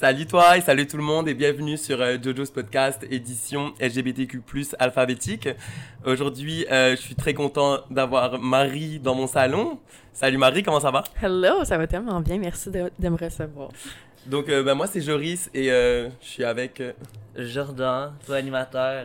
[0.00, 4.40] Salut toi et salut tout le monde et bienvenue sur euh, Jojo's podcast édition LGBTQ+
[4.78, 5.46] alphabétique.
[6.06, 9.78] Aujourd'hui, euh, je suis très content d'avoir Marie dans mon salon.
[10.14, 11.04] Salut Marie, comment ça va?
[11.22, 13.68] Hello, ça va tellement bien, merci de, de me recevoir.
[14.24, 16.94] Donc euh, ben, moi c'est Joris et euh, je suis avec euh,
[17.36, 19.04] Jordan, toi animateur,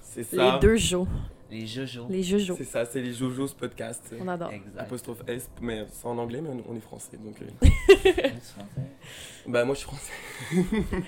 [0.00, 0.54] c'est ça.
[0.54, 1.06] Les deux jours,
[1.50, 2.06] les Jojo.
[2.10, 2.54] les Jojo.
[2.56, 4.14] C'est ça, c'est les Jojo's podcast.
[4.20, 4.50] On adore.
[4.52, 4.78] Exact.
[4.78, 7.36] Apostrophe S, mais c'est en anglais, mais on est français, donc...
[7.42, 8.22] euh,
[9.46, 10.12] Bah moi je suis français.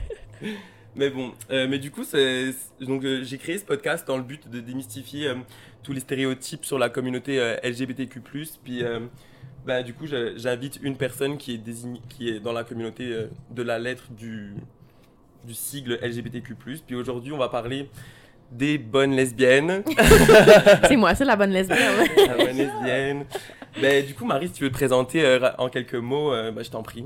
[0.96, 4.16] mais bon, euh, mais du coup c'est c'est- donc euh, j'ai créé ce podcast dans
[4.16, 5.34] le but de démystifier euh,
[5.82, 8.20] tous les stéréotypes sur la communauté euh, LGBTQ+.
[8.64, 9.00] Puis euh,
[9.66, 13.26] bah, du coup j'invite une personne qui est désignée, qui est dans la communauté euh,
[13.50, 14.54] de la lettre du
[15.44, 16.54] du sigle LGBTQ+.
[16.86, 17.88] Puis aujourd'hui on va parler
[18.50, 19.82] des bonnes lesbiennes.
[20.88, 21.78] C'est moi, c'est la bonne lesbienne.
[22.26, 23.24] la bonne lesbienne.
[23.80, 26.62] Ben, du coup Marie si tu veux te présenter euh, en quelques mots, euh, bah,
[26.64, 27.04] je t'en prie.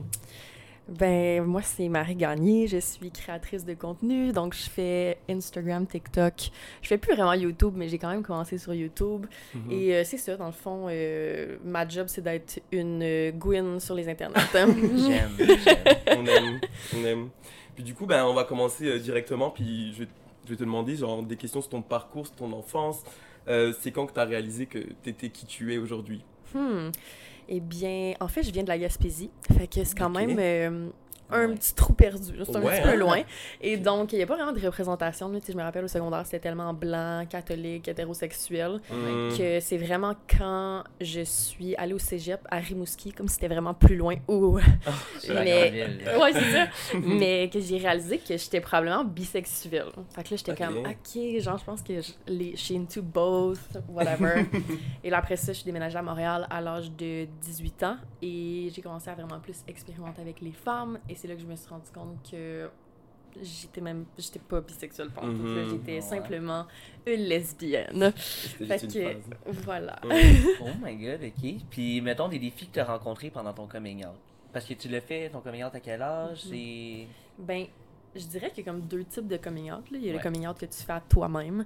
[0.88, 6.51] ben, moi, c'est Marie Gagné, je suis créatrice de contenu, donc je fais Instagram, TikTok.
[6.82, 9.26] Je fais plus vraiment YouTube, mais j'ai quand même commencé sur YouTube.
[9.54, 9.70] Mhm.
[9.70, 13.79] Et euh, c'est ça, dans le fond, euh, ma job, c'est d'être une euh, Gwyn
[13.80, 14.38] sur les internets.
[14.54, 14.66] hein.
[14.96, 16.18] J'aime, j'aime.
[16.18, 16.60] on aime,
[16.98, 17.29] on aime.
[17.74, 20.08] Puis du coup, ben, on va commencer euh, directement, puis je vais,
[20.45, 23.02] je vais te demander genre, des questions sur ton parcours, sur ton enfance.
[23.48, 26.24] Euh, c'est quand que tu as réalisé que tu étais qui tu es aujourd'hui?
[26.54, 26.90] Hmm.
[27.48, 29.30] Eh bien, en fait, je viens de la Gaspésie.
[29.56, 30.88] Fait que c'est quand même euh,
[31.30, 31.54] un Ouais.
[31.54, 32.34] petit trou perdu.
[32.44, 33.22] C'est un Ouais, petit peu loin.
[33.60, 35.32] Et donc, il n'y a pas vraiment de représentation.
[35.40, 40.14] sais, je me rappelle au secondaire, c'était tellement blanc, catholique, hétérosexuel, Hum, que c'est vraiment
[40.28, 44.16] quand je suis allée au cégep à Rimouski, comme si c'était vraiment plus loin.
[44.28, 44.58] Ouh.
[45.18, 46.00] C'est la Mais- ville.
[46.20, 46.66] Ouais, c'est ça.
[47.00, 49.86] Mais que j'ai réalisé que j'étais probablement bisexuelle.
[50.14, 50.58] Fait que là, j'étais Ok.
[50.58, 53.58] comme, OK, genre, je pense que je, les, suis into both,
[53.88, 54.45] whatever.
[55.02, 58.70] et là, après ça, je suis déménagée à Montréal à l'âge de 18 ans et
[58.74, 60.98] j'ai commencé à vraiment plus expérimenter avec les femmes.
[61.08, 62.68] Et c'est là que je me suis rendu compte que
[63.43, 65.70] j'étais même, j'étais pas bisexuelle, pas Mhm.
[65.70, 66.00] J'étais Ouais.
[66.00, 66.66] simplement
[67.06, 68.12] une lesbienne.
[68.16, 69.16] Fait juste une que,
[69.64, 69.98] voilà.
[70.60, 71.54] Oh my god, ok.
[71.70, 74.14] Puis mettons des défis que tu as rencontrés pendant ton coming out.
[74.52, 76.44] Parce que tu l'as fait, ton coming out à quel âge?
[76.44, 76.50] Mhm.
[76.52, 77.06] C'est.
[77.36, 77.66] Ben,
[78.14, 79.91] je dirais qu'il y a comme deux types de coming out.
[79.91, 79.98] là.
[79.98, 81.64] Il y a le coming out que tu fais à toi-même,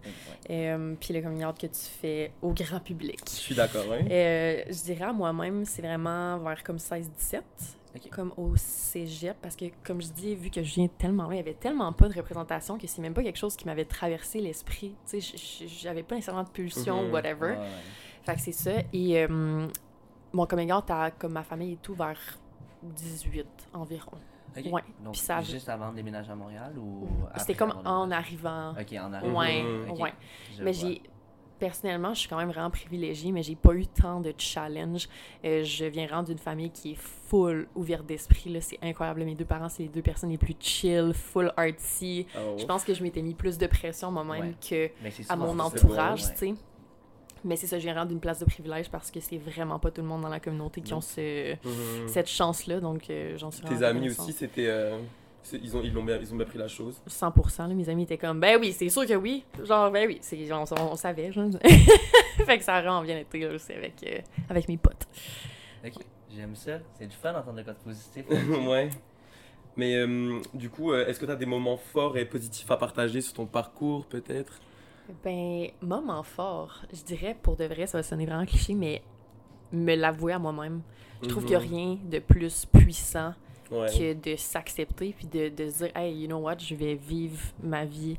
[0.48, 0.70] Ouais.
[0.70, 3.20] euh, puis le coming out que tu fais au grand public.
[3.26, 4.06] Je suis d'accord, hein?
[4.10, 7.42] Euh, je dirais à moi-même, c'est vraiment vers comme 16-17,
[8.10, 11.38] Comme au cégep, parce que comme je dis, vu que je viens tellement loin, il
[11.38, 14.40] y avait tellement pas de représentation que c'est même pas quelque chose qui m'avait traversé
[14.40, 14.94] l'esprit.
[15.08, 17.12] Tu sais, j'avais pas nécessairement de pulsion, Mhm.
[17.12, 17.46] whatever.
[17.52, 17.68] Ouais, ouais.
[18.22, 18.72] Fait que c'est ça.
[18.92, 19.66] Et euh,
[20.32, 22.18] mon coming out à comme ma famille et tout vers
[22.82, 24.12] 18 environ.
[24.56, 24.66] Ok.
[24.72, 24.82] Ouais.
[25.04, 27.06] Donc, ça- juste avant de déménager à Montréal ou.
[27.36, 28.70] C'était comme en arrivant.
[28.72, 29.38] Ok, en arrivant.
[29.38, 29.64] Ouais,
[30.00, 30.12] ouais.
[30.62, 31.02] Mais j'ai.
[31.58, 35.08] Personnellement, je suis quand même vraiment privilégiée, mais j'ai pas eu tant de challenge.
[35.44, 38.50] Euh, je viens vraiment d'une famille qui est full ouverte d'esprit.
[38.50, 38.60] là.
[38.60, 39.24] C'est incroyable.
[39.24, 42.26] Mes deux parents, c'est les deux personnes les plus chill, full artsy.
[42.36, 42.56] Oh.
[42.58, 44.54] Je pense que je m'étais mis plus de pression moi-même Ouais.
[44.68, 44.90] que
[45.28, 46.54] à mon entourage, tu sais.
[47.44, 49.90] Mais c'est ça, je viens vraiment d'une place de privilège parce que c'est vraiment pas
[49.92, 52.08] tout le monde dans la communauté qui ont ce, Hum.
[52.08, 52.80] cette chance-là.
[52.80, 54.66] Donc, euh, j'en suis Tes amis aussi, c'était.
[54.66, 54.98] euh,
[55.52, 57.00] ils, ont, ils, l'ont bien, ils ont bien pris la chose.
[57.08, 59.44] 100%, là, mes amis étaient comme, ben oui, c'est sûr que oui.
[59.64, 61.32] Genre, ben oui, c'est, genre, on, on savait.
[61.32, 61.50] Genre.
[62.44, 65.06] fait que ça a vraiment bien été là, aussi avec, euh, avec mes potes.
[65.84, 65.94] Ok,
[66.34, 66.78] j'aime ça.
[66.98, 68.24] C'est du fun d'entendre le code positif.
[68.68, 68.90] ouais.
[69.76, 72.76] Mais euh, du coup, euh, est-ce que tu as des moments forts et positifs à
[72.76, 74.60] partager sur ton parcours, peut-être?
[75.24, 79.02] Ben, moment fort, je dirais, pour de vrai, ça va sonner vraiment cliché, mais
[79.72, 80.82] me l'avouer à moi-même.
[81.22, 81.72] Je trouve qu'il n'y a Mhm.
[81.74, 83.34] rien de plus puissant
[83.70, 83.86] Ouais.
[83.88, 87.38] que de s'accepter puis de, de se dire, hey, you know what, je vais vivre
[87.62, 88.16] ma vie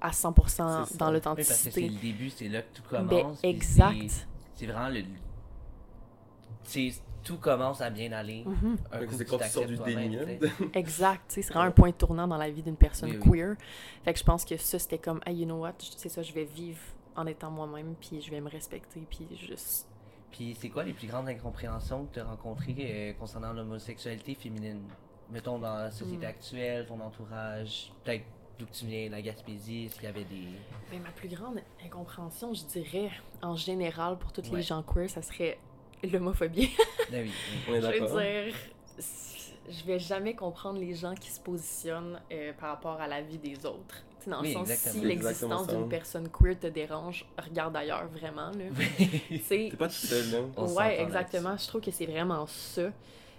[0.00, 0.64] à 100% C'est ça.
[0.64, 1.88] dans Oui, parce que c'est l'authenticité.
[1.88, 3.38] le début, c'est là que tout Ben, commence.
[3.44, 4.26] exact.
[4.54, 5.02] c'est- vraiment le.
[6.62, 8.44] C'est tout commence à bien aller.
[8.90, 10.16] Que coup c'est tu quand tu sors du déni.
[10.16, 10.26] hein.
[10.74, 13.30] Exact, tu sais, c'est vraiment un point tournant dans la vie d'une personne Oui, oui.
[13.40, 13.56] queer.
[14.04, 16.32] Fait que je pense que ça, c'était comme, hey, you know what, c'est ça, je
[16.32, 16.78] vais vivre
[17.16, 19.86] en étant moi-même, puis je vais me respecter, puis juste...
[20.32, 24.82] Puis c'est quoi les plus grandes incompréhensions que tu as rencontrées euh, concernant l'homosexualité féminine?
[25.30, 26.30] Mettons dans la société Mm.
[26.30, 28.24] actuelle, ton entourage, peut-être
[28.58, 30.48] d'où tu viens, la Gaspésie, est-ce qu'il y avait des.
[30.90, 33.10] Ben, ma plus grande incompréhension, je dirais,
[33.42, 34.56] en général, pour toutes Ouais.
[34.58, 35.58] les gens queer, ça serait
[36.02, 36.70] l'homophobie.
[37.10, 37.32] Ben oui.
[37.68, 38.54] On est je veux dire,
[39.68, 43.38] je vais jamais comprendre les gens qui se positionnent euh, par rapport à la vie
[43.38, 44.02] des autres.
[44.28, 44.92] Dans Oui, le sens, exactement.
[45.02, 48.50] si l'existence d'une personne queer te dérange, regarde ailleurs, vraiment.
[48.50, 48.64] Là.
[49.48, 50.48] T'es pas tout seul, hein.
[50.56, 51.56] On ouais, exactement.
[51.56, 52.90] Je trouve que c'est vraiment ça.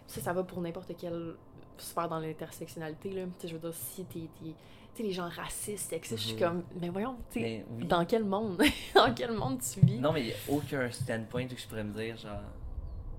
[0.08, 1.36] Ça, ça va pour n'importe quelle
[1.78, 3.10] sphère dans l'intersectionnalité.
[3.12, 3.24] Là.
[3.44, 4.20] Je veux dire, si t'es.
[4.42, 4.54] t'es-
[4.94, 6.40] Tu sais, les gens racistes, sexistes, je suis Mhm.
[6.42, 7.86] comme, mais voyons, tu sais, Mais oui.
[7.86, 8.62] dans quel monde?
[8.94, 10.00] dans quel monde tu vis?
[10.00, 12.42] Non, mais il n'y a aucun standpoint où je pourrais me dire, genre,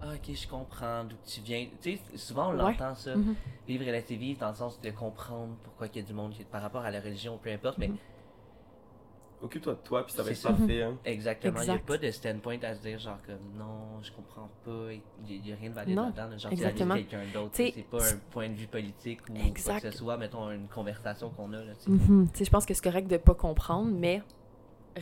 [0.02, 1.66] ah, ok, je comprends d'où tu viens.
[1.80, 2.72] Tu sais, souvent on Ouais.
[2.72, 3.14] l'entend ça.
[3.16, 3.34] Mhm.
[3.68, 6.34] Vivre et laisser vivre dans le sens de comprendre pourquoi il y a du monde
[6.50, 7.78] par rapport à la religion, peu importe.
[7.78, 7.96] Mais Mhm.
[9.44, 10.50] Occupe-toi de toi, puis ça va être ça.
[10.52, 10.82] parfait.
[10.84, 10.96] hein.
[11.04, 14.48] exactement, il n'y a pas de standpoint à se dire genre comme non, je comprends
[14.64, 14.92] pas,
[15.28, 16.28] il n'y a rien de valide là-dedans.
[16.28, 16.94] là, Genre, exactement.
[16.94, 17.50] c'est quelqu'un d'autre.
[17.54, 21.30] C'est pas un point de vue politique ou quoi que ce soit, mettons une conversation
[21.30, 21.56] qu'on a.
[21.64, 21.98] Là, tu sais.
[21.98, 24.22] Tu sais, je pense que c'est correct de pas comprendre, mais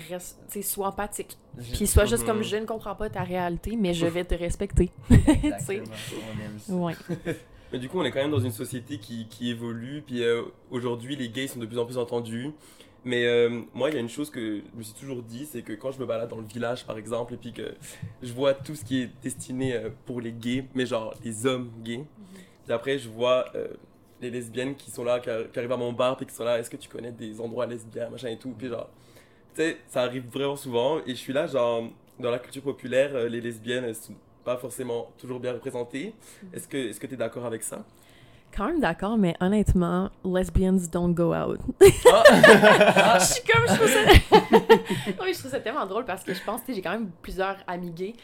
[0.09, 1.37] reste, sois empathique.
[1.75, 2.29] Puis sois juste Mhm.
[2.29, 4.91] comme je ne comprends pas ta réalité, mais je vais te respecter.
[5.11, 6.73] On aime ça.
[6.75, 6.95] Ouais.
[7.73, 10.43] Mais du coup, on est quand même dans une société qui, qui évolue, puis euh,
[10.73, 12.51] aujourd'hui, les gays sont de plus en plus entendus.
[13.05, 15.63] Mais euh, moi, il y a une chose que je me suis toujours dit, c'est
[15.63, 17.73] que quand je me balade dans le village, par exemple, et puis que
[18.23, 21.71] je vois tout ce qui est destiné euh, pour les gays, mais genre les hommes
[21.85, 22.05] gays,
[22.65, 23.45] puis après, je vois
[24.21, 26.69] les lesbiennes qui sont là, qui arrivent à mon bar, puis qui sont là, est-ce
[26.71, 28.91] que tu connais des endroits lesbiens, machin et tout, puis genre,
[29.55, 31.85] tu sais, ça arrive vraiment souvent, et je suis là, genre,
[32.19, 34.15] dans la culture populaire, euh, les lesbiennes, elles sont
[34.45, 36.15] pas forcément toujours bien représentées.
[36.53, 37.85] Est-ce que est-ce que tu es d'accord avec ça?
[38.57, 41.61] Quand même d'accord, mais honnêtement, lesbians don't go out.
[42.13, 43.19] Ah!
[43.21, 45.15] je suis comme, je trouve ça...
[45.23, 47.11] oui, je trouve ça tellement drôle parce que je pense, tu sais, j'ai quand même
[47.23, 48.15] plusieurs amis gays.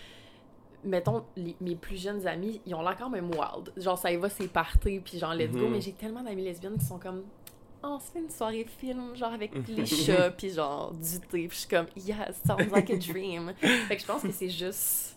[0.84, 3.72] Mettons, les- mes plus jeunes amis, ils ont l'air quand même wild.
[3.76, 5.66] Genre, ça y va, c'est party, puis genre, let's go.
[5.66, 5.72] Mhm.
[5.72, 7.22] Mais j'ai tellement d'amis lesbiennes qui sont comme,
[7.86, 11.48] oh, on se fait une soirée film, genre avec les chats, puis genre du thé.
[11.48, 13.52] Puis je suis comme, yes, sounds like a dream.
[13.60, 15.12] fait que je pense que c'est juste.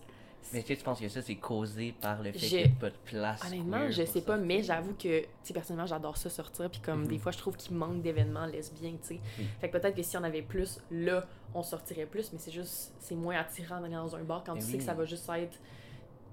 [0.51, 2.67] Mais tu sais, tu penses que ça, c'est causé par le fait qu'il n'y a
[2.69, 3.39] pas de place.
[3.45, 4.45] Honnêtement, je sais pas, sortir?
[4.47, 7.07] mais j'avoue que, tu sais, personnellement, j'adore ça sortir, puis comme Mhm.
[7.07, 9.19] des fois, je trouve qu'il manque d'événements lesbiens, tu sais.
[9.61, 11.23] Fait que peut-être que si on avait plus, là,
[11.53, 14.61] on sortirait plus, mais c'est juste, c'est moins attirant d'aller dans un bar quand Mais
[14.61, 15.51] tu sais que ça va juste être,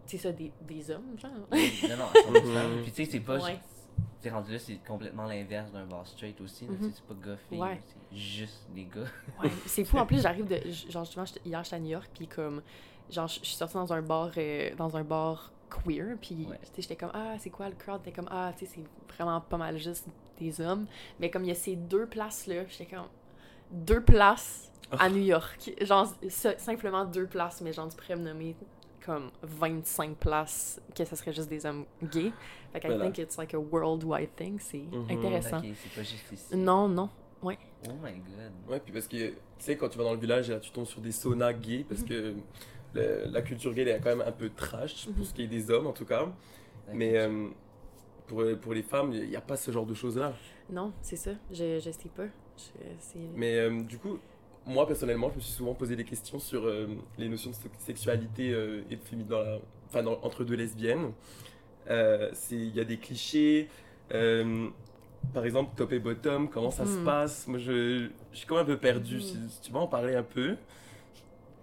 [0.07, 1.31] tu sais, ça, des, des hommes, genre.
[1.53, 2.69] Non, non, à 100%.
[2.69, 2.83] Mhm.
[2.85, 3.39] Puis tu sais, c'est pas.
[3.39, 3.59] Ouais.
[4.21, 6.67] T'es rendu là, c'est complètement l'inverse d'un bar straight aussi.
[6.67, 7.81] sais, C'est pas gars filles, Ouais.
[8.11, 9.03] c'est juste des gars.
[9.43, 9.99] Ouais, c'est fou.
[9.99, 10.59] En plus, j'arrive de.
[10.91, 12.63] Genre, justement, hier, j'étais à New York, puis comme.
[13.11, 16.59] Genre, je suis sortie dans un bar, euh, dans un bar queer, puis, Ouais.
[16.63, 18.03] tu sais, j'étais comme, ah, c'est quoi le crowd?
[18.03, 20.07] T'es comme, ah, tu sais, c'est vraiment pas mal juste
[20.41, 20.87] des hommes.
[21.21, 23.07] Mais comme il y a ces deux places-là, j'étais comme,
[23.71, 25.73] deux places à New York.
[25.83, 28.57] Genre, simplement deux places, mais genre, tu pourrais me nommer
[29.07, 32.33] comme 25 places que ça serait juste des hommes gays.
[32.73, 33.05] Fait que I Voilà.
[33.05, 34.59] think it's like a worldwide thing.
[34.59, 35.07] C'est Mhm.
[35.11, 35.59] intéressant.
[35.59, 36.57] Ok, c'est pas juste ici.
[36.57, 37.09] Non, non.
[37.43, 38.53] Oh my god.
[38.69, 40.87] Ouais, puis parce que tu sais, quand tu vas dans le village, là, tu tombes
[40.87, 42.35] sur des saunas gays parce que
[42.95, 45.25] le- la culture gay elle est quand même un peu trash pour Mhm.
[45.25, 46.27] ce qui est des hommes en tout cas.
[46.93, 47.49] Mais euh,
[48.27, 50.33] pour, pour les femmes, il n'y a pas ce genre de choses-là.
[50.71, 51.31] Non, c'est ça.
[51.53, 52.25] Je, je sais pas.
[52.57, 54.19] Je- Mais euh, du coup,
[54.67, 57.85] moi personnellement, je me suis souvent posé des questions sur euh, les notions de se-
[57.85, 59.59] sexualité euh, et de féminin dans la-
[59.89, 61.13] enfin, dans- entre deux lesbiennes.
[61.89, 63.69] Euh, c'est- Il y a des clichés.
[64.13, 64.69] euh,
[65.35, 67.05] par exemple, top et bottom, comment ça se Mhm.
[67.05, 67.47] passe?
[67.49, 69.17] Moi, je, je suis quand même un peu perdu.
[69.17, 69.21] Mhm.
[69.23, 70.57] Si, si tu vas en parler un peu.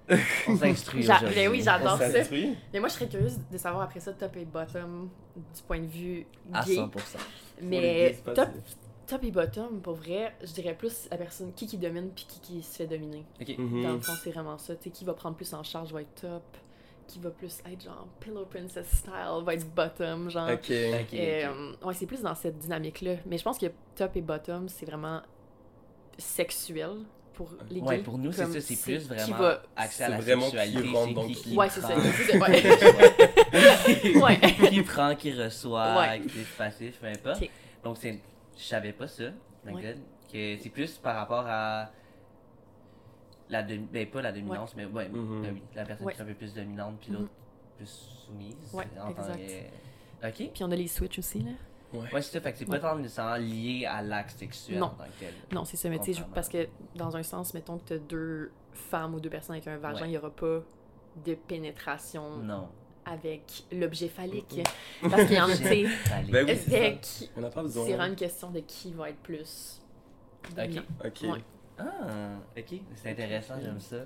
[0.49, 1.33] On s'instruit aujourd'hui.
[1.35, 2.09] ben oui, j'adore ça.
[2.73, 5.85] Mais moi, je serais curieuse de savoir après ça, top et bottom, du point de
[5.87, 6.75] vue À gay.
[6.75, 6.89] 100%.
[7.61, 8.49] les Mais top,
[9.07, 12.39] top et bottom, pour vrai, je dirais plus la personne qui qui domine puis qui
[12.39, 13.23] qui se fait dominer.
[13.41, 13.55] Ok.
[13.57, 13.83] Mhm.
[13.83, 14.75] Dans le fond, c'est vraiment ça.
[14.75, 16.43] Tu sais, qui va prendre plus en charge va être top.
[17.05, 19.11] Qui va plus être genre Pillow Princess style
[19.43, 20.47] va être bottom, genre.
[20.49, 20.59] Ok.
[20.59, 21.13] Ok, Et, ok.
[21.51, 23.15] euh, ouais, c'est plus dans cette dynamique-là.
[23.25, 23.65] Mais je pense que
[23.95, 25.21] top et bottom, c'est vraiment
[26.17, 26.91] sexuel
[27.33, 27.87] pour les gays.
[27.87, 30.57] Ouais, pour nous, c'est ça, c'est plus qui vraiment va- accès à la vraiment qui
[30.57, 30.89] sexualité.
[30.91, 31.49] rentre c'est dans qui, qui.
[31.49, 31.87] qui Ouais, c'est ça.
[31.89, 32.01] prend.
[32.01, 32.39] c'est ça,
[34.15, 34.21] ouais.
[34.21, 34.69] Ouais.
[34.69, 36.07] qui prend, qui reçoit, Ouais.
[36.09, 37.41] actif, passif, peu importe.
[37.41, 37.49] Ok.
[37.83, 38.19] Donc, c'est,
[38.57, 39.25] je savais pas ça,
[39.65, 39.81] my Ouais.
[39.81, 39.97] God,
[40.31, 41.89] que c'est plus par rapport à
[43.49, 46.13] la demi- ben pas la dominance, mais ouais, oui, la personne Ouais.
[46.13, 47.29] qui est un peu plus dominante, puis l'autre
[47.77, 47.87] plus
[48.25, 48.55] soumise.
[48.73, 49.37] Ouais, en exact.
[49.37, 50.51] que- Ok.
[50.53, 51.51] Puis on a les switch aussi, là.
[51.93, 52.11] Ouais.
[52.11, 52.79] Ouais, c'est ça, fait que c'est Ouais.
[52.79, 54.87] pas tant nécessairement lié à l'acte sexuel Non.
[54.87, 55.33] en tant que tel.
[55.51, 57.97] Non, c'est ça, mais tu sais, parce que dans un sens, mettons que tu as
[57.99, 60.07] deux femmes ou deux personnes avec un vagin, il Ouais.
[60.09, 60.61] n'y aura pas
[61.25, 62.69] de pénétration Non.
[63.05, 63.41] Avec
[63.71, 64.61] l'objet phallique.
[65.01, 65.55] Parce qu'il y en a.
[65.55, 67.25] Ben oui, c'est fait ça.
[67.25, 67.85] que On n'a pas besoin.
[67.85, 69.81] c'est vraiment une question de qui va être plus
[70.55, 70.83] dominant.
[71.03, 71.21] Ok.
[71.23, 71.39] Ouais.
[71.79, 71.85] Ah,
[72.55, 73.97] ok, c'est intéressant, j'aime ça.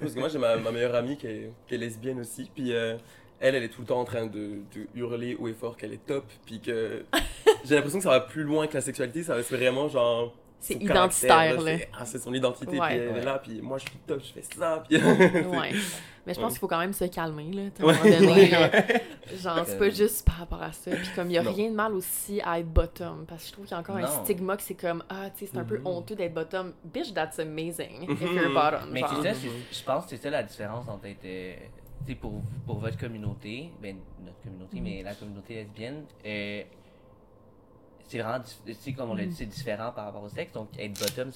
[0.00, 2.50] Parce que moi, j'ai ma, ma meilleure amie qui est, qui est lesbienne aussi.
[2.52, 2.96] Puis euh,
[3.38, 5.92] elle, elle est tout le temps en train de, de hurler haut et fort qu'elle
[5.92, 6.24] est top.
[6.44, 7.04] Puis que
[7.64, 9.22] j'ai l'impression que ça va plus loin que la sexualité.
[9.22, 10.34] Ça va c'est vraiment genre.
[10.64, 11.76] C'est identitaire, là.
[11.78, 12.78] c'est- Ah, c'est son identité.
[12.78, 12.86] Ouais.
[12.88, 13.18] puis elle Ouais.
[13.20, 13.38] est là.
[13.40, 14.82] Puis moi, je suis top, je fais ça.
[14.88, 14.96] Puis.
[14.96, 15.72] Ouais.
[16.24, 16.50] Mais je pense Ouais.
[16.52, 18.50] qu'il faut quand même se calmer, là, à un Ouais, moment donné.
[19.42, 20.92] Genre, c'est pas juste par rapport à ça.
[20.92, 21.52] Puis comme il y a Non.
[21.52, 23.24] rien de mal aussi à être bottom.
[23.26, 24.24] Parce que je trouve qu'il y a encore un Non.
[24.24, 25.86] stigma que c'est comme, ah, tu sais, c'est un peu Mhm.
[25.88, 26.74] honteux d'être bottom.
[26.84, 28.90] Bitch, that's amazing if you're bottom.
[28.92, 31.24] Mais ça, c'est- je pense que c'est ça la différence entre être.
[31.24, 31.54] euh,
[32.06, 34.82] tu sais, pour, pour votre communauté, ben notre communauté, Mhm.
[34.84, 36.62] mais la communauté lesbienne, euh,
[38.12, 38.38] c'est vraiment.
[38.44, 40.52] dif- Tu sais, comme on l'a dit, c'est différent par rapport au sexe.
[40.52, 41.30] Donc, être bottom,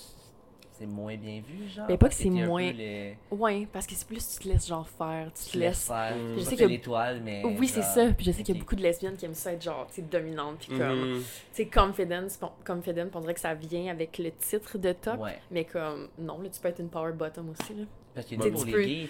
[0.79, 1.87] c'est moins bien vu, genre.
[1.87, 4.87] Ben, pas que c'est moins- le- Ouais, parce que c'est plus tu te laisses genre
[4.87, 5.87] faire, tu tu te laisses.
[5.87, 6.15] faire.
[6.15, 6.35] Mm.
[6.35, 7.43] Je Je sais que l'étoile, mais.
[7.45, 8.07] Oui, c'est ça.
[8.13, 9.95] Puis je sais qu'il y a beaucoup de lesbiennes qui aiment ça être genre, tu
[9.97, 10.59] sais, dominante.
[10.59, 14.93] Puis comme, tu sais, confidence, confident, on dirait que ça vient avec le titre de
[14.93, 15.19] top.
[15.21, 15.39] Ouais.
[15.51, 17.85] Mais comme, non, là, tu peux être une power bottom aussi, là.
[18.15, 18.51] Parce que bon.
[18.51, 19.09] pour les peux- gays,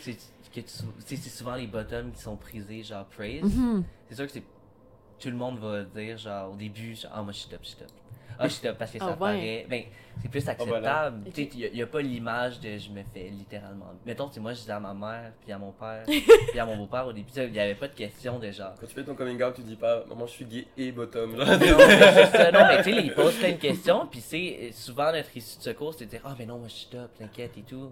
[1.04, 3.42] c'est souvent les bottoms qui sont prisés, genre praise.
[3.42, 3.85] Mhm.
[4.08, 4.42] C'est sûr que c'est.
[5.18, 7.68] Tout le monde va dire, genre, au début, genre, ah, moi je suis top, je
[7.68, 7.88] suis top.
[8.38, 9.16] Ah, je suis top parce que ça Ah, ouais?
[9.18, 9.66] paraît.
[9.68, 9.82] Ben,
[10.20, 10.68] c'est plus acceptable.
[10.70, 11.08] voilà.
[11.26, 11.32] Ok.
[11.32, 13.92] Tu sais, il n'y a, pas l'image de je me fais littéralement.
[14.04, 16.04] Mettons, tu sais, moi, je disais à ma mère, puis à mon père,
[16.50, 18.75] puis à mon beau-père au début, il n'y avait pas de question de genre.
[18.78, 21.32] Quand tu fais ton coming out, tu dis pas maman je suis gay et bottom.
[21.35, 24.70] non, mais c'est ça, non, mais tu sais, ils posent plein de questions, puis c'est
[24.73, 27.11] souvent notre issue de secours, c'est de dire, ah, mais non, moi je suis top,
[27.18, 27.90] t'inquiète et tout.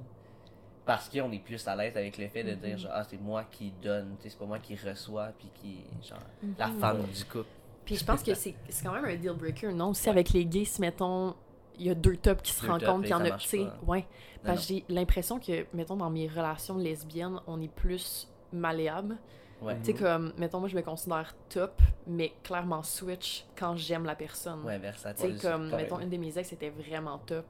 [0.87, 3.45] Parce qu'on est plus à l'aise avec le fait de dire, genre, ah, c'est moi
[3.51, 6.19] qui donne, tu c'est pas moi qui reçois, puis qui, genre,
[6.59, 6.79] la Mhm.
[6.79, 7.49] femme du couple.
[7.87, 9.91] Puis je pense que c'est quand même un deal breaker, non?
[9.91, 11.35] Aussi avec les gays, si mettons,
[11.79, 13.49] il y a deux tops qui se Deux rencontrent, puis il y en a, tu
[13.49, 14.01] sais, ouais.
[14.01, 14.07] Non,
[14.45, 19.17] Parce que j'ai l'impression que, mettons, dans mes relations lesbiennes, on est plus malléable.
[19.63, 24.05] Ouais, Tu sais, comme, mettons, moi, je me considère top, mais clairement switch quand j'aime
[24.05, 24.63] la personne.
[24.65, 25.41] ouais, tu versatile.
[25.41, 27.47] sais, comme, mettons, une de mes ex était vraiment top.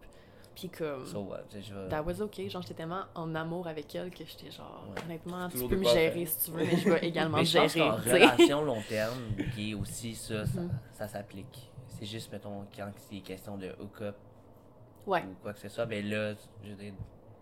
[0.54, 2.49] Puis comme, So what, tu sais, je vais- that was okay.
[2.49, 5.02] Genre, j'étais tellement en amour avec elle que j'étais genre, Ouais.
[5.04, 6.28] honnêtement, tu peux me gérer faire.
[6.28, 7.90] si tu veux, mais je vais également Mais je pense gérer.
[8.02, 8.14] tu sais.
[8.14, 9.18] relation long terme,
[9.54, 10.70] qui est aussi ça, ça, Mhm.
[10.92, 11.70] ça s'applique.
[11.88, 14.14] C'est juste, mettons, quand c'est question de hook-up
[15.06, 15.23] Ouais.
[15.25, 16.92] ou quoi que ce soit, ben là, je veux dire,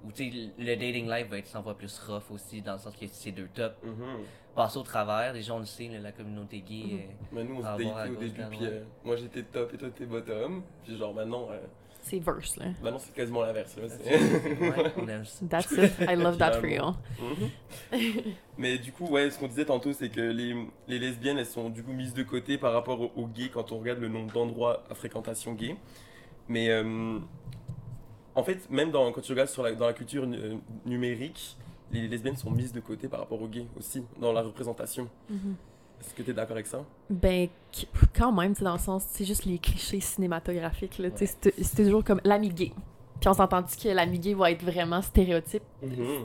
[0.05, 2.79] ou tu sais, le dating life va être 100 fois plus rough aussi, dans le
[2.79, 4.25] sens que c'est deux tops, Mhm.
[4.57, 6.83] passer au travers, les gens le savent, la communauté gay.
[6.85, 6.99] Mhm.
[6.99, 9.89] euh, Mais nous on se datait au début, puis euh, moi j'étais top et toi
[9.95, 10.63] t'es bottom.
[10.83, 11.61] Puis genre maintenant, euh,
[12.03, 12.67] C'est verse, là.
[12.83, 13.77] maintenant c'est quasiment l'inverse.
[13.77, 15.47] là, c'est- ouais, on aime ça.
[15.49, 15.93] That's it.
[16.01, 16.83] I love that for you.
[17.21, 17.51] Mhm.
[18.59, 20.55] Mais du coup, ouais, ce qu'on disait tantôt, c'est que les,
[20.89, 23.73] les lesbiennes, elles sont du coup mises de côté par rapport aux, aux gays quand
[23.73, 25.77] on regarde le nombre d'endroits à fréquentation gay.
[26.49, 27.19] Mais euh,
[28.35, 31.57] en fait, même dans, quand tu regardes sur la, dans la culture euh, numérique,
[31.93, 35.09] les lesbiennes sont mises de côté par rapport aux gays aussi, dans la représentation.
[35.31, 35.55] Mhm.
[36.05, 36.85] Est-ce que tu es d'accord avec ça?
[37.09, 41.11] Ben, qu- quand même, dans le sens, c'est juste les clichés cinématographiques, là.
[41.11, 42.73] Tu sais, c'est- c'est toujours comme l'ami gay.
[43.21, 45.63] Puis on s'entend-tu que l'ami gay va être vraiment stéréotype?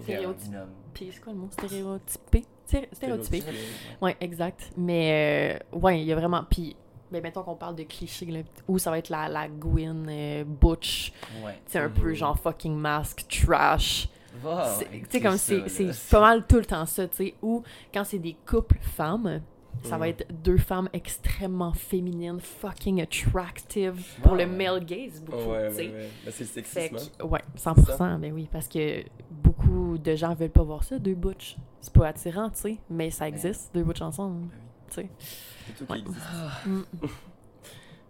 [0.04, 0.54] Stéréotype.
[0.54, 0.70] Un homme.
[0.94, 1.48] Puis c'est quoi le mot?
[1.52, 2.44] Stéréotypé?
[2.68, 3.42] Sté- Stéréotypé.
[3.42, 3.70] Stéréotypé.
[4.02, 4.72] Ouais, exact.
[4.78, 6.44] Mais, euh, ouais, il y a vraiment.
[6.50, 6.76] Puis,
[7.12, 10.44] ben, mettons qu'on parle de clichés, là, où ça va être la, la Gwyn euh,
[10.44, 11.14] Butch.
[11.46, 11.60] Ouais.
[11.68, 11.94] C'est un Mhm.
[11.94, 14.10] peu genre fucking mask, trash.
[14.42, 15.94] Va, C'est- ouais, tu sais, comme ça, c'est là.
[15.94, 17.34] c'est pas mal tout le temps ça, tu sais.
[17.42, 19.42] Ou quand c'est des couples femmes,
[19.84, 20.12] ça va Mhm.
[20.12, 25.76] être deux femmes extrêmement féminines, fucking attractive pour le male gaze, Oh, beaucoup, ouais, tu
[25.76, 25.88] sais.
[25.88, 26.10] ouais, ouais.
[26.26, 26.96] Bah, c'est le sexisme.
[26.98, 27.00] hein.
[27.20, 31.16] que, ouais, 100%, ben oui, parce que beaucoup de gens veulent pas voir ça, deux
[31.16, 31.58] butch.
[31.82, 34.48] C'est pas attirant, tu sais, mais ça existe, deux butch ensemble,
[34.90, 35.10] tu sais.
[35.20, 36.18] C'est tout qui existe.
[36.66, 36.82] Mm.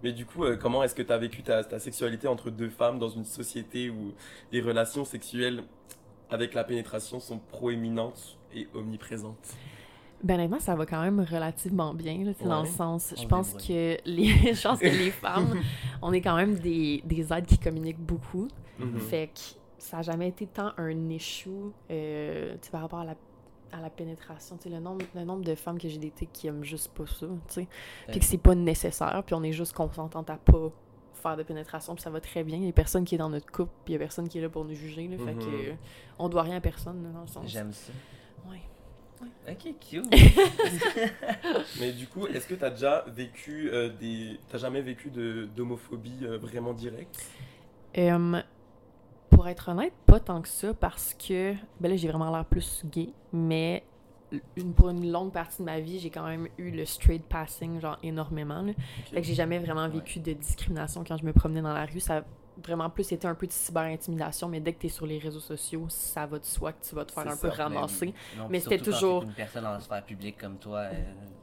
[0.04, 2.70] Mais du coup, euh, comment est-ce que tu as vécu ta, ta sexualité entre deux
[2.70, 4.14] femmes dans une société où
[4.52, 5.64] les relations sexuelles
[6.30, 9.56] avec la pénétration sont proéminentes et omniprésentes?
[10.24, 12.74] Ben honnêtement, ça va quand même relativement bien, là, tu sais, dans le Ouais.
[12.74, 15.60] sens, je se pense que les, je pense que les femmes,
[16.02, 18.48] on est quand même des, des êtres qui communiquent beaucoup.
[18.80, 18.98] Mhm.
[19.00, 19.40] Fait que
[19.78, 21.50] ça n'a jamais été tant un issue
[21.92, 23.16] euh, par rapport à la,
[23.72, 24.58] à la pénétration.
[24.58, 27.06] Tu sais, le nombre, le nombre de femmes que j'ai datées qui aiment juste pas
[27.06, 27.68] ça, tu sais.
[28.08, 30.72] Puis que c'est pas nécessaire, puis on est juste consentante à pas
[31.14, 32.58] faire de pénétration, puis ça va très bien.
[32.58, 34.40] Il y a personne qui est dans notre couple, puis il y a personne qui
[34.40, 35.40] est là pour nous juger, là, fait Mhm.
[35.40, 35.74] que
[36.20, 37.44] on doit rien à personne, là, dans le sens.
[37.48, 37.92] J'aime ça.
[38.50, 38.62] Ouais.
[39.50, 40.06] Ok, cute.
[41.80, 44.40] Mais du coup, est-ce que tu as déjà vécu euh, des.
[44.50, 47.26] T'as jamais vécu de- d'homophobie euh, vraiment directe?
[47.98, 48.42] Euh,
[49.30, 52.84] pour être honnête, pas tant que ça, parce que, ben là, j'ai vraiment l'air plus
[52.86, 53.84] gay, mais
[54.58, 57.80] une, pour une longue partie de ma vie, j'ai quand même eu le straight passing,
[57.80, 58.62] genre énormément.
[58.62, 58.74] Là.
[59.12, 62.00] Fait que j'ai jamais vraiment vécu de discrimination quand je me promenais dans la rue.
[62.02, 62.24] Ça
[62.64, 65.40] vraiment plus été un peu de cyber-intimidation, mais dès que tu es sur les réseaux
[65.40, 68.14] sociaux, ça va de soi que tu vas te faire un ça, peu ramasser.
[68.38, 70.80] Non, Mais puis c'était quand toujours- une personne la sphère publique comme toi.
[70.80, 70.94] euh,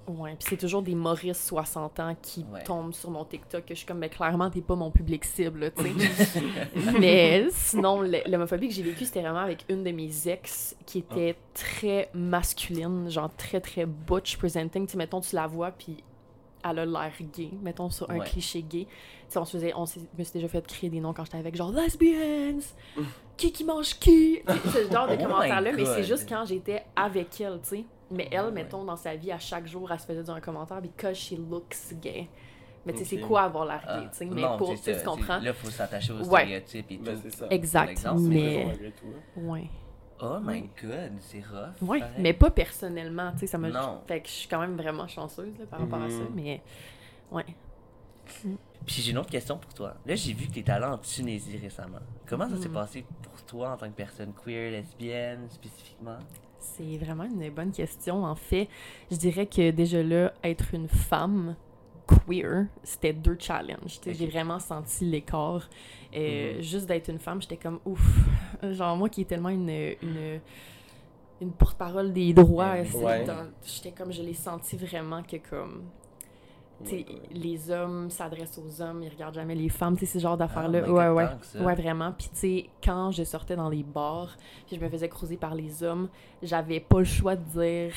[0.07, 2.63] Ouais, puis c'est toujours des Maurice 60 ans qui Ouais.
[2.65, 5.73] tombent sur mon TikTok que je suis comme, mais clairement, t'es pas mon public cible,
[5.75, 6.41] tu sais.
[7.01, 11.37] mais sinon, l'homophobie que j'ai vécue, c'était vraiment avec une de mes ex qui était
[11.55, 14.87] très masculine, genre très, très butch presenting.
[14.87, 16.03] Tu sais, mettons, tu la vois, puis
[16.65, 18.25] elle a l'air gay, mettons, sur un Ouais.
[18.25, 18.87] cliché gay.
[18.87, 18.95] Tu
[19.29, 19.87] sais, on se faisait, on me
[20.25, 22.59] suis déjà fait créer des noms quand j'étais avec, genre lesbians,
[23.37, 24.41] qui qui mange qui,
[24.73, 27.85] ce genre de Oh commentaires-là, mais c'est juste quand j'étais avec elle, tu sais.
[28.11, 28.51] Mais elle, Ouais.
[28.53, 31.33] mettons, dans sa vie, à chaque jour, elle se faisait dire un commentaire because she
[31.33, 32.29] looks gay.
[32.87, 34.25] Mais tu sais, c'est quoi avoir l'air ah, gay, tu sais?
[34.27, 35.39] Mais non, pour, tu comprends?
[35.39, 36.43] Là, il faut s'attacher aux Ouais.
[36.43, 37.31] stéréotypes et Bah, tout.
[37.31, 37.47] ça.
[37.51, 38.67] Exact, exemple, mais...
[39.37, 39.71] Ouais.
[40.21, 41.83] Oh my god, c'est rough.
[41.89, 42.15] Ouais, pareil.
[42.19, 43.69] mais pas personnellement, tu sais, ça m'a...
[43.69, 44.01] Non.
[44.07, 46.33] Fait que je suis quand même vraiment chanceuse, là, par rapport à ça, Mhm.
[46.35, 46.63] mais...
[47.31, 47.45] Ouais.
[48.87, 49.95] Puis j'ai une autre question pour toi.
[50.07, 51.99] Là, j'ai vu que tu es allé en Tunisie récemment.
[52.27, 52.75] Comment ça s'est Mhm.
[52.75, 56.19] passé pour toi en tant que personne queer, lesbienne, spécifiquement?
[56.59, 58.25] C'est vraiment une bonne question.
[58.25, 58.69] En fait,
[59.11, 61.57] je dirais que déjà là, être une femme
[62.07, 64.01] queer, c'était deux challenges.
[64.01, 64.17] Tu sais, Ok.
[64.17, 65.69] J'ai vraiment senti l'écart.
[66.15, 66.63] Euh, Mhm.
[66.63, 68.01] Juste d'être une femme, j'étais comme ouf.
[68.63, 69.69] Genre, moi qui est tellement une.
[70.03, 70.41] une
[71.41, 72.89] une porte-parole des droits, Ouais.
[72.95, 73.27] Ouais.
[73.65, 75.83] j'étais comme, je l'ai senti vraiment que comme,
[76.85, 77.21] tu sais, my God.
[77.33, 80.83] les hommes s'adressent aux hommes, ils regardent jamais les femmes, tu sais, ce genre d'affaires-là.
[80.85, 81.29] Ah, my ouais, ouais.
[81.61, 82.13] Ouais, vraiment.
[82.17, 84.35] Puis, tu sais, quand je sortais dans les bars,
[84.67, 86.09] puis je me faisais croiser par les hommes,
[86.41, 87.93] j'avais pas le choix de dire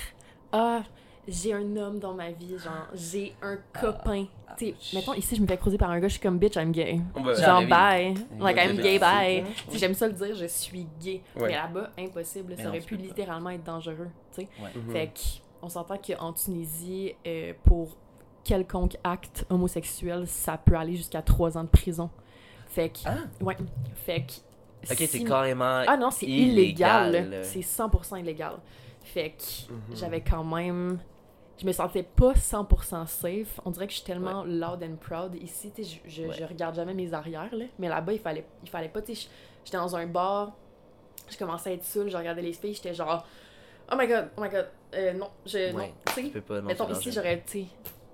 [0.52, 0.82] Ah,
[1.28, 4.26] j'ai un homme dans ma vie, genre, j'ai un copain.
[4.58, 6.56] tu sais, mettons, ici, je me fais croiser par un gars, je suis comme bitch,
[6.56, 7.00] I'm gay.
[7.16, 8.14] Bah, Genre, bye.
[8.40, 9.42] Ouais, Like, I'm gay, bye.
[9.42, 9.44] Ouais.
[9.68, 11.22] Tu sais, J'aime ça le dire, je suis gay.
[11.36, 11.48] Ouais.
[11.50, 12.46] Mais là-bas, impossible.
[12.50, 13.02] Mais Ça non, aurait pu pas.
[13.04, 14.48] littéralement être dangereux, tu sais.
[14.76, 14.92] Mhm.
[14.92, 15.12] Fait
[15.60, 17.98] qu'on s'entend qu'en Tunisie, euh, pour
[18.44, 22.10] quelconque acte homosexuel, ça peut aller jusqu'à trois ans de prison.
[22.70, 23.16] Fait que, Ah!
[23.42, 23.58] ouais.
[23.96, 24.92] Fait que.
[24.92, 25.84] Ok, si- c'est carrément.
[25.88, 27.40] Ah non, c'est illégal.
[27.44, 28.54] C'est 100% illégal.
[29.04, 29.96] Fait que Mhm.
[29.96, 31.00] j'avais quand même.
[31.60, 33.60] Je me sentais pas 100% safe.
[33.66, 35.72] On dirait que je suis tellement loud and proud ici.
[35.78, 36.36] Je, je, Ouais.
[36.38, 37.54] je regarde jamais mes arrières.
[37.54, 37.66] Là.
[37.80, 39.00] Mais là-bas, il fallait, il fallait pas.
[39.08, 40.54] J'étais dans un bar.
[41.30, 42.10] Je commençais à être saoule.
[42.10, 42.74] Je regardais les filles.
[42.76, 43.26] J'étais genre.
[43.92, 44.68] Oh my god, oh my god.
[44.94, 45.72] Euh, non, je.
[45.72, 45.94] Non, Ouais.
[46.16, 47.66] tu peux pas, non, Mettons, ici, j'aurais, tu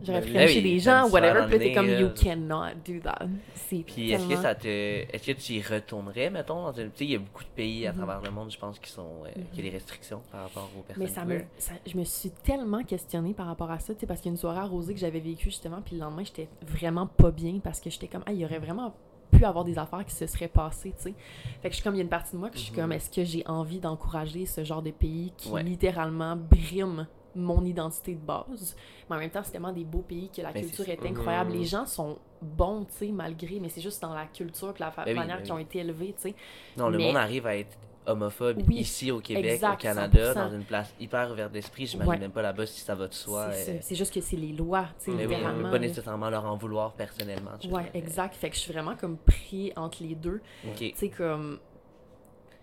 [0.01, 1.47] j'aurais Ben frenché des gens, whatever.
[1.49, 2.13] Puis t'es comme, you là.
[2.15, 3.19] cannot do that.
[3.55, 4.67] C'est Puis est-ce que ça te.
[4.67, 6.91] Est-ce que tu y retournerais, mettons, dans une.
[6.91, 7.97] Tu sais, il y a beaucoup de pays à Mhm.
[7.97, 9.23] travers le monde, je pense, qui sont.
[9.25, 11.03] euh, qui a des restrictions par rapport aux personnes.
[11.03, 11.41] Mais ça me,
[11.85, 14.35] je me suis tellement questionnée par rapport à ça, tu sais, parce qu'il y a
[14.35, 17.79] une soirée arrosée que j'avais vécue justement, puis le lendemain, j'étais vraiment pas bien parce
[17.79, 18.93] que j'étais comme, ah, il y aurait vraiment
[19.31, 21.13] pu avoir des affaires qui se seraient passées, tu sais.
[21.61, 22.73] Fait que je suis comme, il y a une partie de moi que je suis
[22.73, 25.63] comme, est-ce que j'ai envie d'encourager ce genre de pays qui Ouais.
[25.63, 28.75] littéralement briment mon identité de base?
[29.09, 31.51] Mais en même temps, c'est tellement des beaux pays que la Mais culture est incroyable.
[31.53, 35.05] Les gens sont bons, tu sais, malgré, mais c'est juste dans la culture, la fa-
[35.05, 35.61] Ben oui, manière ben qu'ils ont oui.
[35.63, 36.35] été élevés, tu sais.
[36.77, 40.49] Non, le Mais- monde arrive à être homophobe Oui, ici au Québec, au Canada, 100%.
[40.49, 41.85] dans une place hyper ouverte d'esprit.
[41.87, 42.19] J'imagine Ouais.
[42.19, 43.53] même pas là-bas si ça va de soi.
[43.53, 46.29] C'est euh, juste que c'est les lois, tu sais, Mais Mais oui, peut pas nécessairement
[46.29, 47.51] leur en vouloir personnellement.
[47.71, 48.35] Ouais, exact.
[48.35, 50.41] Fait que je suis vraiment comme pris entre les deux.
[50.67, 50.79] Ok.
[50.79, 51.59] Tu sais, comme.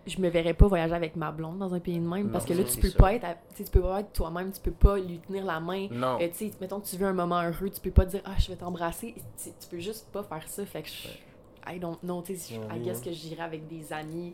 [0.07, 2.55] Je me verrais pas voyager avec ma blonde dans un pays de même parce Non,
[2.55, 3.23] que là, tu peux pas être.
[3.25, 5.87] à- Tu peux pas être toi-même, tu peux pas lui tenir la main.
[5.91, 6.17] Non.
[6.19, 8.33] Euh, tu sais, mettons que tu veux un moment heureux, tu peux pas dire Ah,
[8.39, 9.13] je vais t'embrasser.
[9.41, 10.65] Tu, tu peux juste pas faire ça.
[10.65, 11.07] Fait que je.
[11.71, 14.33] I don't know, tu sais, Ouais, I guess que j'irai avec des amis.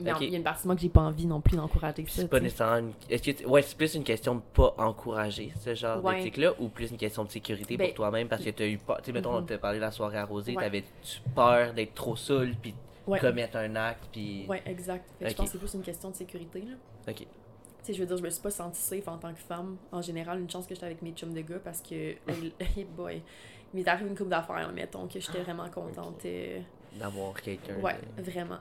[0.00, 0.18] Mais Ok.
[0.22, 2.22] il y a une partie de moi que j'ai pas envie non plus d'encourager ça.
[2.22, 2.92] c'est pas nécessairement une...
[3.10, 6.16] Est-ce que ouais, c'est plus une question de pas encourager ce genre Ouais.
[6.16, 8.78] d'éthique-là ou plus une question de sécurité Ben- pour toi-même parce que tu as eu
[8.78, 8.98] peur.
[8.98, 9.46] Tu sais, mettons, on Mhm.
[9.46, 10.62] t'a parlé de la soirée arrosée, Ouais.
[10.62, 12.74] t'avais-tu peur d'être trop saoul puis
[13.06, 13.18] Ouais.
[13.18, 14.46] commettre un acte puis.
[14.48, 15.08] Ouais, exact.
[15.18, 15.30] Fait que Ok.
[15.30, 16.60] Je pense que c'est plus une question de sécurité.
[16.62, 16.74] Là.
[17.08, 17.16] Ok.
[17.16, 17.26] Tu
[17.82, 19.76] sais, je veux dire, je me suis pas sentie safe en tant que femme.
[19.90, 21.94] En général, une chance que j'étais avec mes chums de gars parce que,
[22.60, 23.20] hey boy,
[23.74, 26.24] il m'est arrivé une coupe d'affaires, mettons, que j'étais vraiment contente.
[26.26, 26.60] euh,
[26.94, 27.74] D'avoir quelqu'un.
[27.80, 28.58] Ouais, de- vraiment.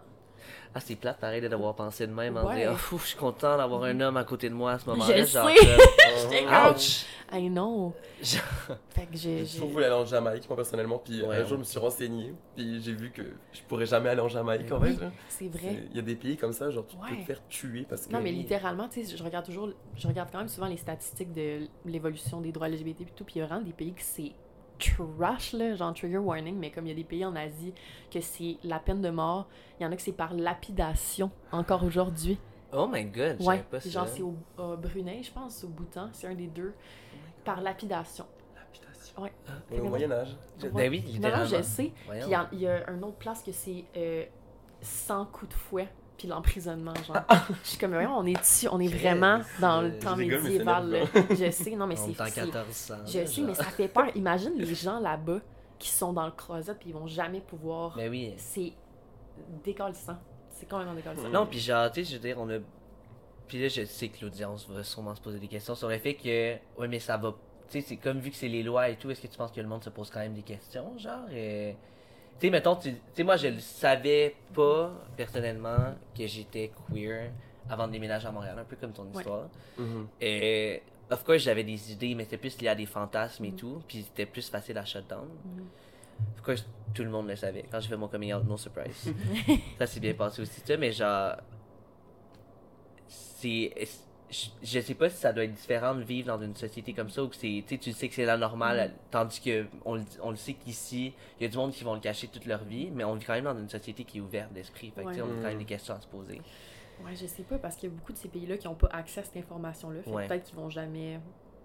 [0.73, 2.59] Ah, c'est plate pareil de d'avoir pensé de même en Ouais.
[2.59, 5.17] disant, oh, je suis content d'avoir un homme à côté de moi à ce moment-là.
[5.17, 6.45] Je genre, sais.
[6.47, 7.05] Ah, comme- Ouch!
[7.33, 7.93] I know.
[8.21, 8.41] Genre-
[8.89, 9.45] Fait que j'ai.
[9.45, 10.97] Toujours voulu aller en Jamaïque, moi personnellement.
[10.97, 12.33] Puis Ouais, un jour, je me suis renseigné.
[12.55, 13.21] Puis j'ai vu que
[13.53, 15.01] je pourrais jamais aller en Jamaïque en Oui, fait.
[15.05, 15.11] là.
[15.29, 15.83] c'est vrai.
[15.91, 18.13] Il y a des pays comme ça, genre tu peux te faire tuer parce que.
[18.13, 21.31] Non, mais littéralement, tu sais, je regarde toujours, je regarde quand même souvent les statistiques
[21.33, 24.01] de l'évolution des droits LGBT et tout, puis il y a vraiment des pays que
[24.03, 24.31] c'est
[24.81, 27.73] trash, là, genre trigger warning, mais comme il y a des pays en Asie
[28.11, 29.47] que c'est la peine de mort,
[29.79, 32.37] il y en a que c'est par lapidation encore aujourd'hui.
[32.73, 33.89] Oh my god, je Ouais, pas ça.
[33.89, 36.73] genre c'est au au Brunei, je pense, au Bhoutan, c'est un des deux,
[37.43, 38.25] par lapidation.
[38.55, 39.21] Lapidation.
[39.21, 39.33] Ouais.
[39.47, 40.35] Ah, Au Moyen-Âge.
[40.73, 41.45] Ben oui, Non, non, littéralement.
[41.45, 41.91] je sais.
[42.09, 44.23] Puis il y a- il y, a un autre place que c'est euh,
[44.81, 45.89] 100 coups de fouet,
[46.21, 47.23] puis l'emprisonnement, genre.
[47.63, 51.07] je suis comme, on est dessus, on est vraiment dans le temps rigole, mais médiéval.
[51.31, 52.09] Je sais, non, mais c'est...
[52.09, 52.95] 1400.
[53.07, 54.15] Je sais, mais ça fait peur.
[54.15, 55.39] Imagine les gens là-bas
[55.79, 57.95] qui sont dans le closet puis ils vont jamais pouvoir...
[57.95, 58.35] Ben oui.
[58.37, 58.71] C'est
[59.63, 60.17] décalissant.
[60.51, 61.29] C'est complètement décalissant.
[61.29, 62.59] Non, puis genre, tu sais, je veux dire, on a.
[63.47, 66.13] Puis là, je sais que l'audience va sûrement se poser des questions sur le fait
[66.13, 66.53] que.
[66.79, 67.33] Ouais, mais ça va.
[67.67, 69.51] Tu sais, c'est comme vu que c'est les lois et tout, est-ce que tu penses
[69.51, 71.71] que le monde se pose quand même des questions, genre euh,
[72.41, 77.29] Tu sais, mettons, tu tu sais, moi, je le savais pas, personnellement, que j'étais queer
[77.69, 79.09] avant de déménager à Montréal, un peu comme ton Ouais.
[79.21, 79.47] histoire.
[79.77, 80.07] Mhm.
[80.19, 80.81] Et.
[81.11, 83.55] Of course, j'avais des idées, mais c'était plus lié à des fantasmes et Mhm.
[83.57, 85.27] tout, puis c'était plus facile à shut down.
[85.45, 85.67] Mhm.
[86.37, 87.65] Of course, tout le monde le savait.
[87.69, 89.13] Quand j'ai fait mon coming out, no surprise.
[89.77, 91.35] ça s'est bien passé aussi, ça, mais genre.
[93.07, 93.71] C'est.
[94.31, 97.09] Je, je sais pas si ça doit être différent de vivre dans une société comme
[97.09, 97.63] ça ou que c'est.
[97.67, 100.53] Tu sais, tu sais que c'est la normale, tandis que on, le- on le sait
[100.53, 103.15] qu'ici, il y a du monde qui vont le cacher toute leur vie, mais on
[103.15, 104.91] vit quand même dans une société qui est ouverte d'esprit.
[104.95, 106.41] Fait que, tu sais, on a quand même des questions à se poser.
[107.03, 108.87] Ouais, je sais pas, parce qu'il y a beaucoup de ces pays-là qui n'ont pas
[108.91, 109.35] accès à cette
[110.03, 110.27] que Ouais.
[110.27, 111.19] peut-être qu'ils vont jamais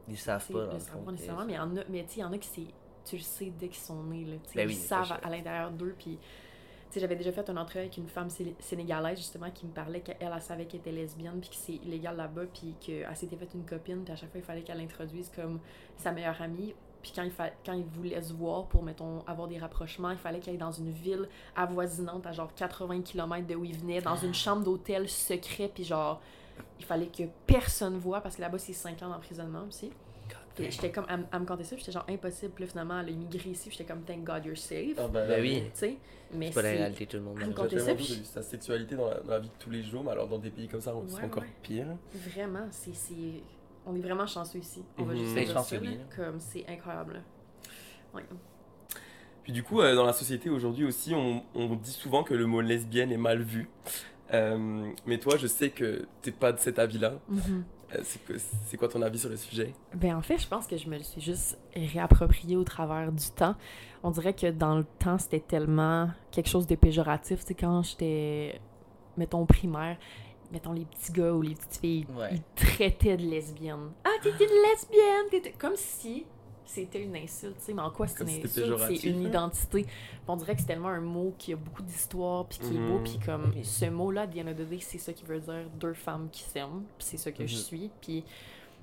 [0.08, 0.72] Ils savent pas.
[0.72, 2.48] le savoir nécessairement, mais il y en a, mais tu il y en a qui
[2.48, 2.66] c'est
[3.08, 4.24] tu le sais dès qu'ils sont nés.
[4.24, 5.94] Là, Ben oui, ils savent à l'intérieur d'eux.
[5.96, 6.18] Puis,
[7.00, 10.16] j'avais déjà fait un entrevue avec une femme sé- sénégalaise, justement, qui me parlait qu'elle,
[10.20, 13.64] elle savait qu'elle était lesbienne, puis que c'est illégal là-bas, puis qu'elle s'était faite une
[13.64, 15.60] copine, puis à chaque fois, il fallait qu'elle l'introduise comme
[15.96, 16.74] sa meilleure amie.
[17.02, 17.50] Puis quand il, fa...
[17.94, 21.28] voulait se voir pour, mettons, avoir des rapprochements, il fallait qu'elle aille dans une ville
[21.54, 25.84] avoisinante à genre 80 km de où il venait, dans une chambre d'hôtel secret, puis
[25.84, 26.20] genre,
[26.80, 29.92] il fallait que personne voit, parce que là-bas, c'est 5 ans d'emprisonnement aussi.
[30.56, 32.52] Puis j'étais comme, elle, elle me contait ça, puis j'étais genre impossible.
[32.54, 34.96] Puis finalement, elle a immigré ici, puis j'étais comme, thank God you're safe.
[34.98, 35.62] Ah, bah, Ben oui.
[35.64, 35.96] Tu sais,
[36.32, 37.38] mais C'est pas la réalité, tout le monde.
[37.54, 39.82] Quand t'es tellement ça, puis- sa sexualité dans la, dans la vie de tous les
[39.82, 41.48] jours, mais alors dans des pays comme ça, c'est Ouais, encore ouais.
[41.62, 41.86] pire.
[42.14, 42.94] Vraiment, c'est.
[42.94, 43.42] c'est-
[43.88, 44.82] On est vraiment chanceux ici.
[44.98, 45.18] On va Mhm.
[45.20, 46.04] juste Ben, dire oui, là.
[46.16, 47.22] Comme, c'est incroyable.
[48.14, 48.22] Ouais.
[49.44, 52.46] Puis du coup, euh, dans la société aujourd'hui aussi, on, on dit souvent que le
[52.46, 53.68] mot lesbienne est mal vu.
[54.34, 57.12] Euh, mais toi, je sais que t'es pas de cet avis-là.
[57.28, 57.42] Que-
[58.64, 59.72] c'est quoi ton avis sur le sujet?
[59.94, 63.30] Ben en fait, je pense que je me le suis juste réapproprié au travers du
[63.30, 63.54] temps.
[64.02, 67.40] On dirait que dans le temps, c'était tellement quelque chose de péjoratif.
[67.40, 68.60] Tu sais, quand j'étais,
[69.16, 69.96] mettons, primaire,
[70.52, 72.28] mettons, les petits gars ou les petites filles, Ouais.
[72.32, 73.90] ils traitaient de lesbienne.
[74.04, 75.52] Ah, t'es une lesbienne!
[75.58, 76.24] Comme si
[76.66, 77.72] c'était une insulte, tu sais.
[77.74, 78.48] Mais en quoi c'est une insulte?
[78.88, 79.28] C'est une hein.
[79.28, 79.82] identité.
[79.84, 79.90] Puis
[80.28, 82.98] on dirait que c'est tellement un mot qui a beaucoup d'histoire, puis qui est beau,
[82.98, 83.04] Mhm.
[83.04, 85.64] puis comme ce mot-là, à the end of the day, c'est ça qui veut dire
[85.78, 87.60] deux femmes qui s'aiment, puis c'est ça que je Mhm.
[87.62, 87.90] suis.
[88.00, 88.24] Puis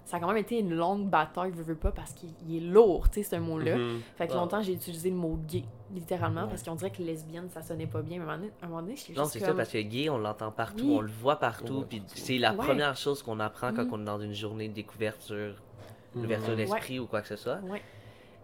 [0.05, 2.59] ça a quand même été une longue bataille, veux, veux pas, parce qu'il il est
[2.69, 3.77] lourd, tu sais, ce mot-là.
[3.77, 4.01] Mhm.
[4.17, 4.37] Fait que Ah.
[4.37, 6.49] longtemps, j'ai utilisé le mot gay, littéralement, Ouais.
[6.49, 8.19] parce qu'on dirait que lesbienne, ça sonnait pas bien.
[8.19, 9.47] Mais à un moment donné, donné, j'étais Non, juste c'est comme...
[9.49, 10.95] ça, parce que gay, on l'entend partout, Oui.
[10.97, 12.57] on le voit partout, puis c'est la Ouais.
[12.57, 13.93] première chose qu'on apprend quand Mhm.
[13.93, 15.55] on est dans une journée de découverte sur.
[16.15, 17.59] L'ouverture d'esprit ou quoi que ce soit.
[17.63, 17.81] Ouais.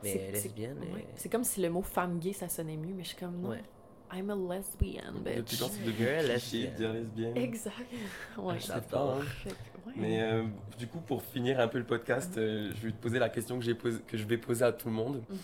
[0.03, 1.05] Mais C'est- c'est- lesbienne, ouais.
[1.15, 3.49] C'est comme si le mot femme gay, ça sonnait mieux, mais je suis comme, non,
[3.49, 3.63] Ouais.
[4.11, 5.59] I'm a lesbian, Depuis bitch.
[5.59, 7.75] quand c'est devenu cliché de dire lesbienne Exact.
[8.37, 8.55] Ouais.
[8.59, 9.49] Je sais pas, hein.
[9.85, 9.93] Ouais.
[9.97, 10.43] Mais euh,
[10.77, 13.59] du coup, pour finir un peu le podcast, euh, je vais te poser la question
[13.59, 15.21] que, que je vais poser à tout le monde.
[15.29, 15.37] Mhm.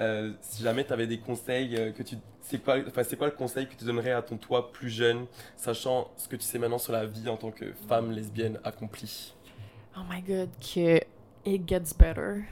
[0.00, 3.26] Euh, si jamais tu avais des conseils, euh, que tu, c'est quoi, enfin, c'est quoi
[3.28, 6.58] le conseil que tu donnerais à ton toi plus jeune, sachant ce que tu sais
[6.58, 9.34] maintenant sur la vie en tant que femme lesbienne accomplie?
[9.96, 11.00] Oh my god, que
[11.44, 12.44] it gets better.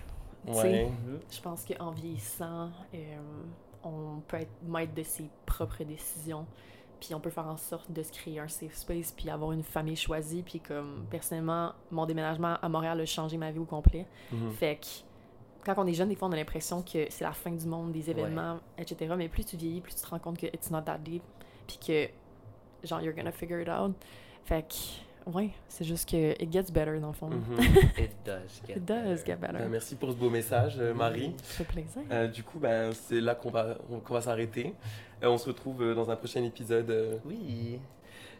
[0.46, 0.90] Ouais.
[1.30, 3.16] Je pense qu'en vieillissant, euh,
[3.82, 6.46] on peut être maître de ses propres décisions.
[7.00, 9.62] Puis on peut faire en sorte de se créer un safe space, puis avoir une
[9.62, 10.42] famille choisie.
[10.42, 14.06] Puis comme, personnellement, mon déménagement à Montréal a changé ma vie au complet.
[14.32, 14.50] Mhm.
[14.52, 14.86] Fait que
[15.64, 17.92] quand on est jeune, des fois, on a l'impression que c'est la fin du monde,
[17.92, 19.14] des événements, etc.
[19.16, 21.22] Mais plus tu vieillis, plus tu te rends compte que it's not that deep.
[21.66, 23.94] Puis que, genre, you're gonna figure it out.
[24.44, 24.74] Fait que,
[25.26, 27.28] ouais, c'est juste que it gets better, dans le fond.
[27.28, 27.58] Mhm.
[27.98, 29.26] It does get It does better.
[29.26, 29.58] get better.
[29.58, 31.34] Ben, merci pour ce beau message, euh, Marie.
[31.42, 32.02] Ça fait plaisir.
[32.10, 34.74] Euh, du coup, ben, c'est là qu'on va, qu'on va s'arrêter.
[35.22, 37.20] Euh, on se retrouve dans un prochain épisode.
[37.24, 37.78] Oui.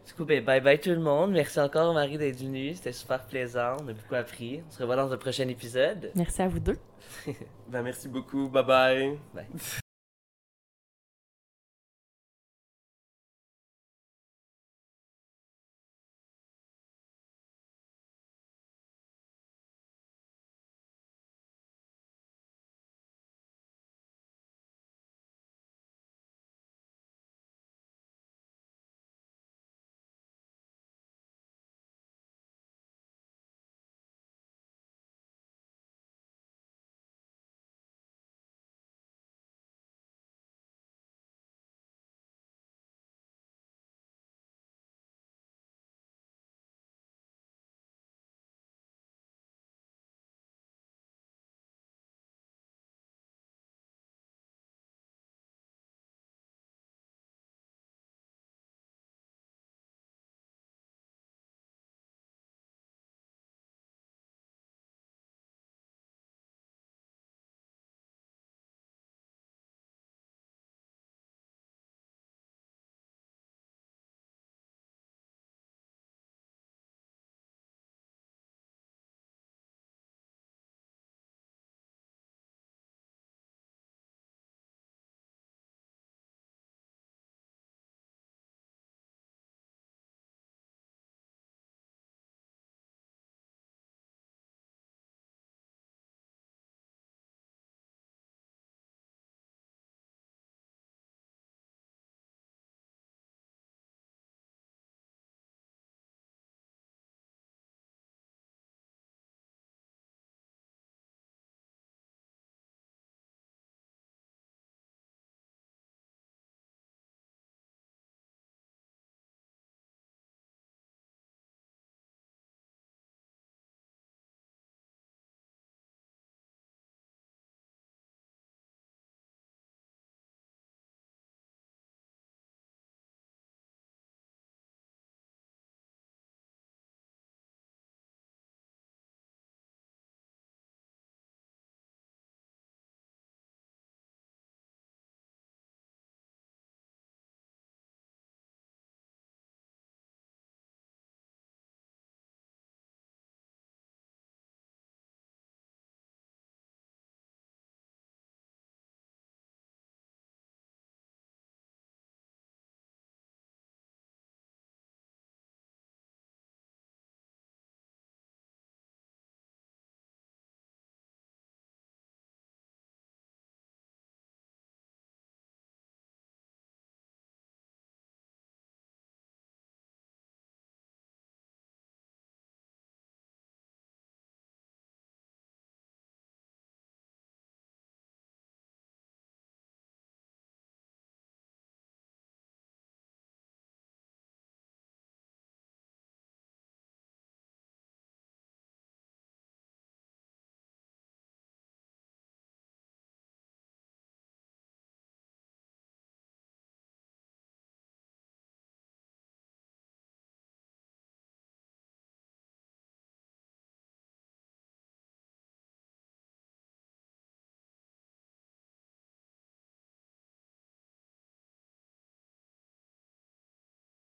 [0.07, 1.33] Du coup, ben, bye bye tout le monde.
[1.33, 2.75] Merci encore, Marie, d'être venue.
[2.75, 3.77] C'était super plaisant.
[3.83, 4.63] On a beaucoup appris.
[4.67, 6.11] On se revoit dans un prochain épisode.
[6.15, 6.79] Merci à vous deux.
[7.69, 8.49] Ben, merci beaucoup.
[8.49, 9.19] Bye bye.
[9.35, 9.47] Bye.